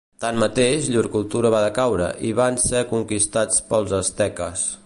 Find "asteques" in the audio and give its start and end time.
4.03-4.71